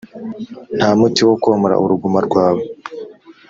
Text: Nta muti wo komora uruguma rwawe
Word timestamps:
Nta 0.77 0.89
muti 0.99 1.21
wo 1.27 1.35
komora 1.43 1.75
uruguma 1.83 2.19
rwawe 2.27 2.63